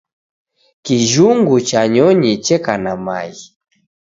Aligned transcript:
Kijhungu 0.83 1.57
cha 1.61 1.81
nyonyi 1.93 2.31
cheka 2.45 2.73
na 2.83 2.93
maghi 3.05 3.47